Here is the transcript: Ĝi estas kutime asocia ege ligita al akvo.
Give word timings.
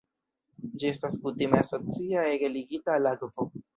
Ĝi 0.83 0.87
estas 0.93 1.19
kutime 1.27 1.61
asocia 1.65 2.25
ege 2.31 2.51
ligita 2.57 2.97
al 2.99 3.11
akvo. 3.13 3.49